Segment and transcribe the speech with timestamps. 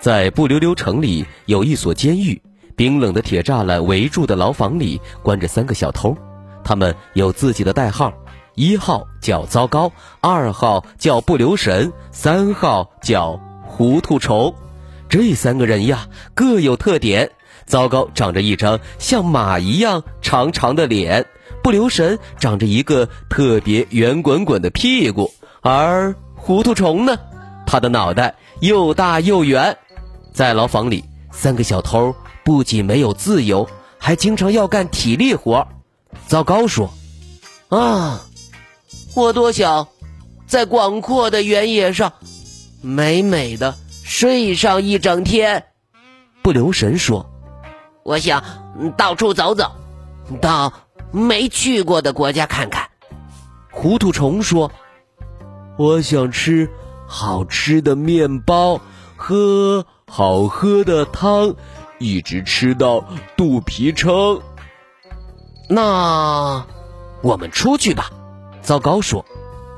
[0.00, 2.40] 在不溜溜城里有一所监狱，
[2.74, 6.16] 冰冷的铁栅栏围住的牢房里关着三个小偷，
[6.64, 8.10] 他们有自己的代号：
[8.54, 14.54] 一号叫糟糕，二号叫不留神，三号叫糊涂虫。
[15.10, 17.30] 这三个人呀，各有特点。
[17.66, 21.26] 糟糕长着一张像马一样长长的脸，
[21.62, 25.30] 不留神长着一个特别圆滚滚的屁股，
[25.60, 27.18] 而糊涂虫呢，
[27.66, 29.76] 他的脑袋又大又圆。
[30.32, 32.14] 在牢房里，三个小偷
[32.44, 35.66] 不仅没有自由，还经常要干体力活。
[36.26, 36.90] 糟糕说
[37.68, 38.20] ：“啊，
[39.14, 39.86] 我多想
[40.46, 42.12] 在广阔的原野上
[42.80, 45.64] 美美的睡上一整天。”
[46.42, 47.28] 不留神说
[48.02, 48.42] ：“我想
[48.96, 49.70] 到处走走，
[50.40, 50.72] 到
[51.10, 52.88] 没去过的国家看看。”
[53.70, 54.70] 糊涂虫说
[55.76, 56.68] ：“我想吃
[57.06, 58.80] 好吃的面包，
[59.16, 61.54] 喝。”好喝的汤，
[62.00, 63.04] 一直吃到
[63.36, 64.42] 肚皮撑。
[65.68, 66.66] 那
[67.22, 68.10] 我们出去吧。
[68.60, 69.24] 糟糕说：“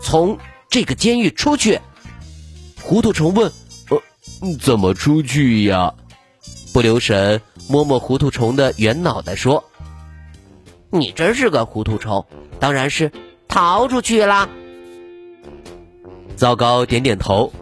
[0.00, 1.80] 从这个监狱出去。”
[2.80, 3.50] 糊涂虫问
[3.90, 4.00] ：“呃，
[4.60, 5.92] 怎么出去呀？”
[6.72, 9.64] 不留神摸摸糊涂虫的圆脑袋说
[10.90, 12.24] ：“你真是个糊涂虫，
[12.60, 13.10] 当然是
[13.48, 14.48] 逃出去啦。”
[16.36, 17.52] 糟糕点点头。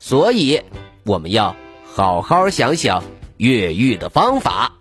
[0.00, 0.60] 所以
[1.04, 1.54] 我们要。
[1.96, 3.02] 好好想想
[3.38, 4.74] 越狱的方法，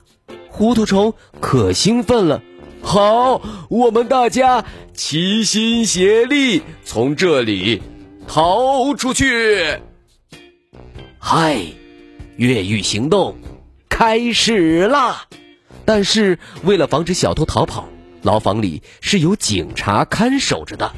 [0.50, 2.42] 糊涂虫可兴奋了。
[2.81, 7.81] 好，我们大家齐心协力从这里
[8.28, 9.80] 逃出去。
[11.18, 11.58] 嗨，
[12.36, 13.38] 越狱行动
[13.88, 15.24] 开始啦！
[15.86, 17.88] 但是为了防止小偷逃跑，
[18.24, 20.92] 牢房里是有警察看守着的。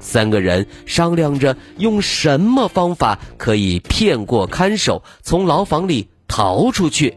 [0.00, 7.16] 三个人商量着用什么方法可以骗过看守，从牢房里逃出去。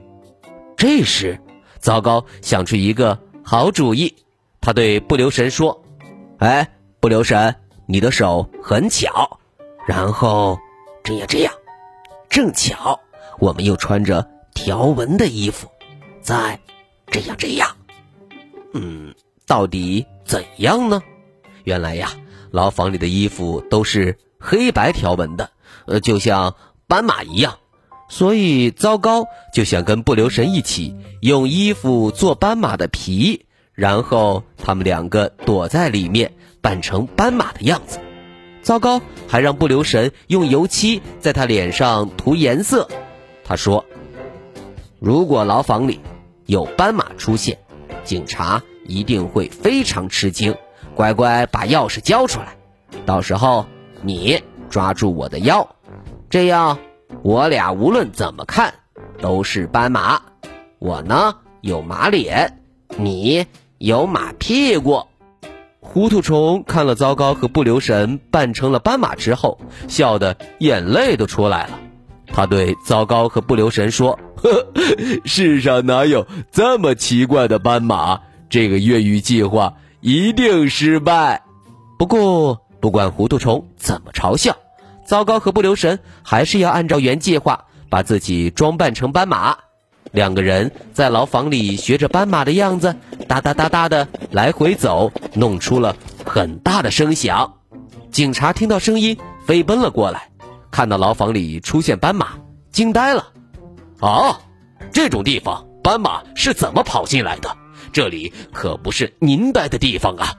[0.75, 1.39] 这时，
[1.79, 4.15] 糟糕想出一个好主意。
[4.59, 5.83] 他对不留神说
[6.39, 6.67] ：“哎，
[6.99, 7.55] 不留神，
[7.85, 9.39] 你的手很巧。
[9.87, 10.57] 然后
[11.03, 11.53] 这样这样，
[12.29, 12.99] 正巧
[13.39, 15.67] 我们又穿着条纹的衣服。
[16.21, 16.59] 再
[17.07, 17.75] 这样这样，
[18.73, 19.13] 嗯，
[19.45, 21.01] 到底怎样呢？
[21.63, 22.11] 原来呀。”
[22.51, 25.51] 牢房里的衣服都是黑白条纹的，
[25.85, 26.55] 呃，就像
[26.87, 27.57] 斑马一样，
[28.09, 37.99] 所以糟糕就想跟不留神一起用衣服做斑马的皮，然后他们两个躲在里面扮成斑马的样子。
[38.61, 42.87] 糟糕还让不留神用油漆在他脸上涂颜色。
[43.43, 43.85] 他说
[44.99, 45.99] ：“如果牢房里
[46.45, 47.57] 有斑马出现，
[48.03, 50.55] 警察一定会非常吃惊。”
[50.93, 52.55] 乖乖把钥匙交出来，
[53.05, 53.65] 到时候
[54.01, 55.67] 你抓住我的腰，
[56.29, 56.77] 这样
[57.23, 58.73] 我俩无论怎么看
[59.19, 60.21] 都是斑马。
[60.79, 62.59] 我呢有马脸，
[62.97, 63.45] 你
[63.77, 65.03] 有马屁股。
[65.79, 71.79] 糊涂虫看了糟糕和不留神扮成了斑马之后，笑得眼泪都出来了。
[72.27, 74.67] 他对糟糕和不留神说：“呵
[75.25, 78.21] 世上哪有这么奇怪的斑马？
[78.49, 81.41] 这个越狱计划。”一定失败。
[81.97, 84.55] 不过，不管糊涂虫怎么嘲笑，
[85.05, 89.55] 糟糕和不留神还是要按照原计划把自己装扮成斑马。
[90.11, 92.95] 两个人在牢房里学着斑马的样子，
[93.27, 97.53] 哒哒哒哒的来回走，弄出了很大的声响。
[98.11, 99.15] 警察听到声音，
[99.45, 100.29] 飞奔了过来，
[100.71, 102.29] 看到牢房里出现斑马，
[102.71, 103.27] 惊呆了。
[103.99, 104.39] 啊，
[104.91, 107.55] 这种地方斑马是怎么跑进来的？
[107.91, 110.33] 这里可不是您待的地方啊！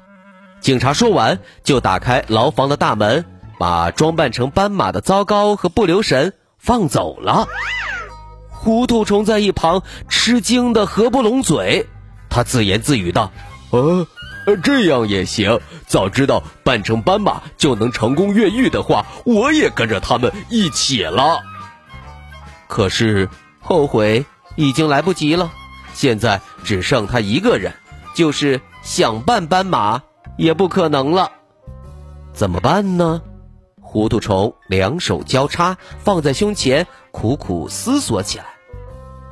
[0.60, 3.24] 警察说完，就打开牢房的大门，
[3.58, 7.48] 把装扮成斑马的糟糕和不留神放走了。
[8.48, 11.86] 糊涂虫在一旁吃惊的合不拢嘴，
[12.30, 13.32] 他自言自语道
[13.72, 14.06] ：“呃，
[14.62, 15.58] 这样也行。
[15.86, 21.40] 早知道扮成斑马就能成功越狱的话，我也跟着他们一起了。
[22.68, 23.28] 可是
[23.60, 24.24] 后悔
[24.54, 25.52] 已经来不及了。”
[25.94, 27.72] 现在只剩他一个人，
[28.14, 30.02] 就是想扮斑马
[30.36, 31.30] 也不可能了，
[32.32, 33.22] 怎么办呢？
[33.80, 38.44] 糊涂虫两手交叉放在胸前，苦苦思索起来。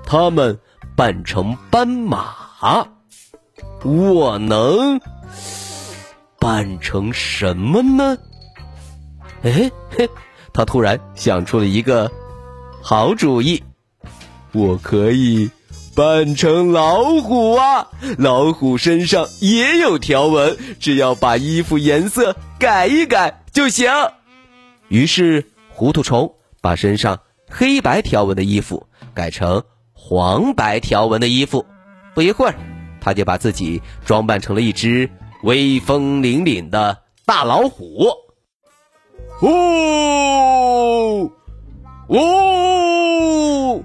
[0.04, 0.58] 他们
[0.94, 2.34] 扮成斑马，
[3.82, 5.00] 我能
[6.38, 8.18] 扮成什么呢？
[9.42, 10.10] 哎嘿，
[10.52, 12.10] 他突然想出了一个
[12.82, 13.62] 好主意，
[14.52, 15.50] 我可以
[16.00, 17.88] 扮成老虎啊！
[18.16, 23.90] 老虎身上也有条纹，只要把衣服颜色改一改就行。
[24.88, 27.20] 于是，糊涂虫把身上
[27.50, 29.62] 黑白条纹的衣服改成
[29.92, 31.66] 黄白条纹的衣服。
[32.14, 32.54] 不一会儿，
[32.98, 35.10] 他就把自己装扮成了一只
[35.42, 38.06] 威风凛凛的大老虎。
[39.42, 41.30] 哦，
[42.08, 43.82] 哦！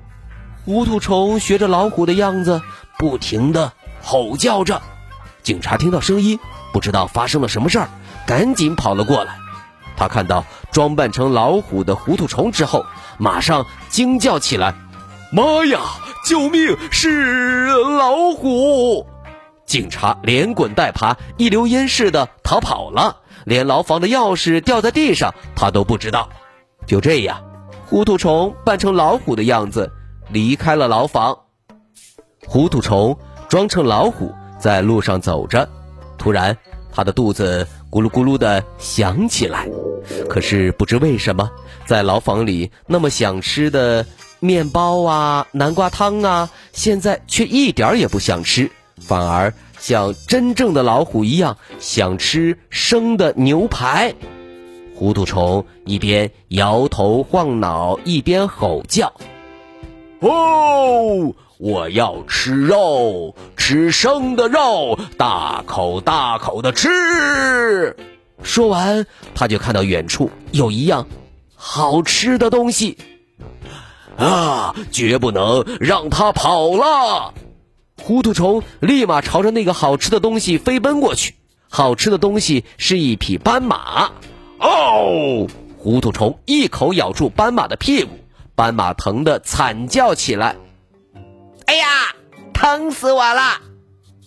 [0.66, 2.60] 糊涂虫学着老虎的样子，
[2.98, 3.72] 不停的
[4.02, 4.82] 吼叫着。
[5.44, 6.40] 警察听到声音，
[6.74, 7.88] 不知道发生了什么事儿，
[8.26, 9.36] 赶紧跑了过来。
[9.96, 12.84] 他看到装扮成老虎的糊涂虫之后，
[13.20, 14.74] 马上惊叫起来
[15.32, 15.82] ：“妈呀！
[16.26, 16.76] 救命！
[16.90, 19.06] 是老虎！”
[19.68, 26.28] 警察连滚带爬，一溜烟似的逃跑了，连牢房的钥匙掉在地上他都不知道。
[26.88, 27.40] 就这样，
[27.86, 29.92] 糊涂虫扮成老虎的样子
[30.30, 31.38] 离开了牢房。
[32.48, 33.18] 糊涂虫
[33.50, 35.68] 装成老虎在路上走着，
[36.18, 36.56] 突然
[36.92, 39.68] 他的肚子咕噜咕噜的响起来。
[40.30, 41.50] 可是不知为什么，
[41.86, 44.06] 在牢房里那么想吃的
[44.40, 48.70] 面包啊、南瓜汤啊，现在却一点儿也不想吃，
[49.02, 54.14] 反而像真正的老虎一样想吃生的牛排。
[54.96, 59.12] 糊涂虫一边摇头晃脑，一边吼叫
[60.28, 67.96] ：“哦，我要吃肉，吃生的肉，大口大口的吃！”
[68.42, 69.06] 说完，
[69.36, 71.08] 他就看到远处有一样
[71.56, 72.98] 好吃的东西，
[74.18, 77.36] 啊，绝不能让它跑了！
[78.02, 81.36] 糊涂虫立马朝着那个好吃的东西飞奔过去。
[81.70, 84.10] 好吃的东西是一匹斑马。
[84.60, 85.46] 哦，
[85.78, 88.10] 糊涂虫一口咬住斑马的屁股，
[88.56, 90.56] 斑马疼得惨叫起来。
[91.66, 92.16] 哎呀，
[92.54, 93.62] 疼死我了！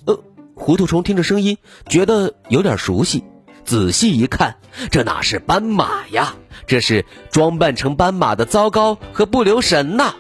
[0.07, 0.21] 呃，
[0.55, 1.57] 糊涂虫听着声音，
[1.89, 3.25] 觉得有点熟悉。
[3.65, 4.57] 仔细一看，
[4.91, 6.35] 这哪是斑马呀？
[6.67, 10.15] 这是装扮成斑马的糟糕和不留神呐！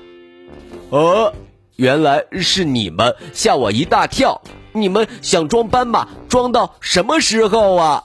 [0.90, 1.34] 哦，
[1.76, 4.42] 原来是你们，吓我一大跳！
[4.72, 8.04] 你们想装斑马装到什么时候啊？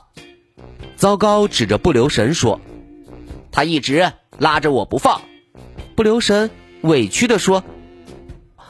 [0.95, 2.59] 糟糕指着不留神说
[3.51, 5.21] ：“他一直拉着我不放。”
[5.95, 6.49] 不留神
[6.81, 7.63] 委屈的说：“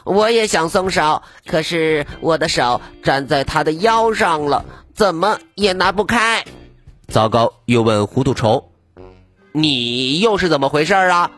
[0.04, 6.46] 我也想松手，可是我的手粘在他的腰上了，怎么也拿不开。”
[7.08, 7.54] 糟糕！
[7.66, 8.70] 又问糊涂虫
[9.54, 11.32] ：“你又是怎么回事啊？”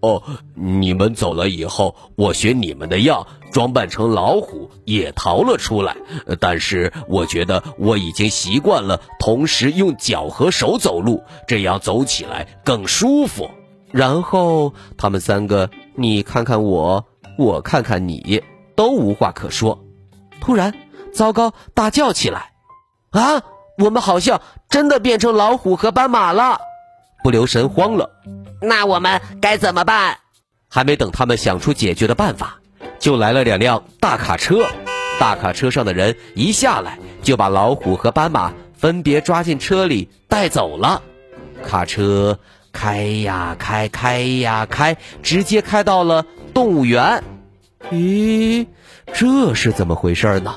[0.00, 0.22] 哦，
[0.54, 5.96] 你们走了以后，我学你们的样，装扮成老虎也逃了出来。
[6.38, 13.50] 但是我觉得我已经习惯了，同时用脚和手走路，这样走起来更舒服。
[13.96, 17.06] 然后他们三个，你看看我，
[17.38, 18.42] 我看看你，
[18.74, 19.82] 都无话可说。
[20.38, 20.74] 突然，
[21.14, 22.52] 糟糕大叫起来
[23.10, 23.42] ：“啊！”
[23.82, 26.58] 我们好像真的变成老虎和斑马了，
[27.22, 28.10] 不留神慌了。
[28.60, 30.18] 那我们该怎么办？
[30.68, 32.60] 还没等他们想出解决的办法，
[32.98, 34.66] 就来了两辆大卡车。
[35.18, 41.00] 大卡车上的人一下来，就把老虎和斑马分别抓进车里带走了。
[41.64, 42.38] 卡车
[42.76, 47.24] 开呀开，开呀开，直接开到了动物园。
[47.90, 48.66] 咦，
[49.14, 50.56] 这是怎么回事呢？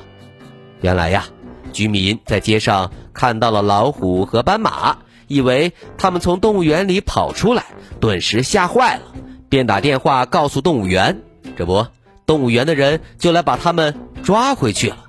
[0.82, 1.24] 原来呀。
[1.72, 4.98] 居民在街上看到了老虎和斑马，
[5.28, 7.64] 以为他们从动物园里跑出来，
[8.00, 9.02] 顿时吓坏了，
[9.48, 11.22] 便打电话告诉动物园。
[11.56, 11.86] 这不，
[12.26, 15.06] 动物园的人就来把他们抓回去了。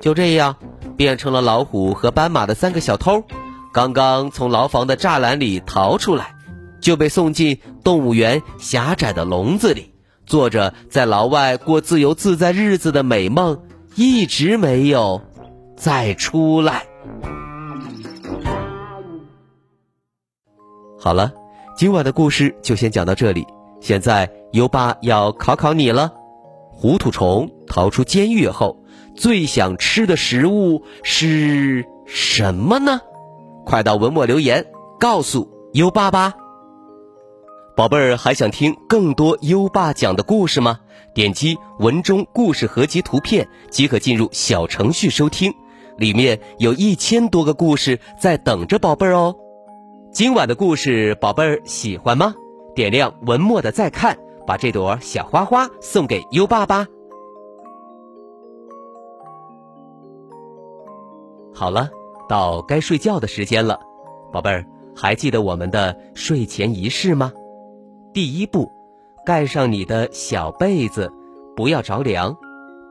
[0.00, 0.56] 就这样，
[0.96, 3.24] 变成了老虎和斑马的三个小偷，
[3.76, 6.34] 刚刚从牢房的栅栏里逃出来，
[6.80, 9.92] 就被送进动物园狭窄的笼子里，
[10.24, 13.60] 做着在牢外过自由自在日子的美梦，
[13.94, 15.20] 一直没有。
[15.76, 16.86] 再出来。
[20.98, 21.34] 好了，
[21.76, 23.46] 今晚的故事就先讲到这里。
[23.82, 26.14] 现在优爸要考考你了：
[26.72, 28.82] 糊涂虫逃出监狱后，
[29.14, 33.02] 最想吃的食物是什么呢？
[33.66, 34.64] 快到文末留言
[34.98, 36.34] 告诉优爸吧。
[37.76, 40.78] 宝贝儿，还想听更多优爸讲的故事吗？
[41.12, 45.52] 点击文中故事合集图片即可进入小程序收听。
[45.98, 49.34] 里面有一千多个故事在等着宝贝儿哦。
[50.12, 52.34] 今晚的故事，宝贝儿喜欢吗？
[52.74, 56.86] 点亮文末的再看，把这朵小花花送给优爸吧。
[61.52, 61.90] 好了，
[62.28, 63.80] 到该睡觉的时间了，
[64.32, 67.32] 宝贝儿，还记得我们的睡前仪式吗？
[68.12, 68.72] 第一步，
[69.24, 71.12] 盖上你的小被子，
[71.54, 72.36] 不要着凉。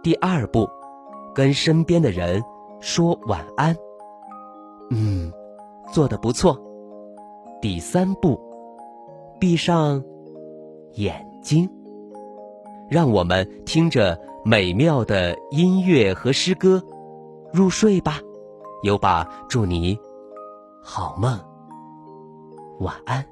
[0.03, 0.69] 第二步，
[1.33, 2.43] 跟身边的人
[2.79, 3.75] 说晚安。
[4.91, 5.31] 嗯，
[5.91, 6.61] 做的不错。
[7.61, 8.39] 第三步，
[9.39, 10.03] 闭上
[10.93, 11.67] 眼睛，
[12.87, 16.83] 让我们听着美妙的音乐和诗歌
[17.51, 18.19] 入睡吧。
[18.83, 19.97] 优爸祝你
[20.83, 21.39] 好梦，
[22.79, 23.25] 晚安。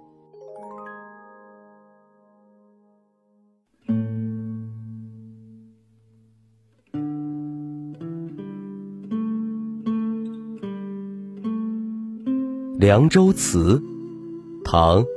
[12.80, 13.80] 《凉州词》，
[14.66, 15.02] 唐·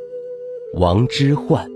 [0.75, 1.76] 王之涣。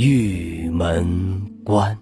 [0.00, 1.94] 玉门关。